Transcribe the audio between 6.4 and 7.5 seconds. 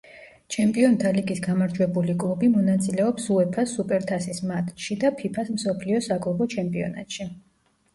ჩემპიონატში.